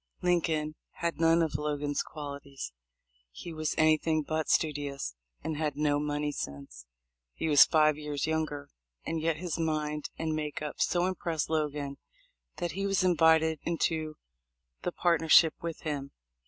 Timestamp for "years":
7.99-8.25